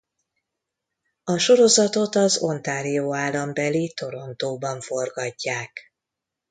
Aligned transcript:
A 1.23 1.37
sorozatot 1.37 2.15
az 2.15 2.37
Ontario 2.37 3.15
állambeli 3.15 3.93
Torontoban 3.93 4.81
forgatják. 4.81 5.93